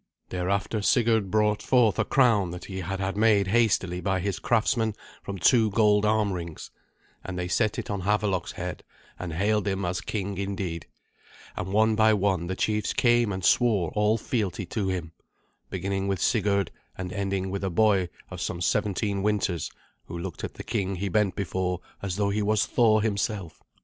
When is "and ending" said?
16.97-17.51